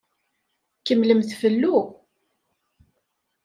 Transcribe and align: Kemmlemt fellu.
Kemmlemt 0.85 1.31
fellu. 1.39 1.77